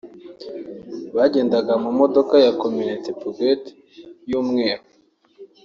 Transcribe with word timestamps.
Bagendaga 1.15 1.73
mu 1.83 1.91
modoka 1.99 2.35
ya 2.45 2.51
camionnette 2.59 3.09
Peugeot 3.19 3.63
y’umweru 4.29 4.83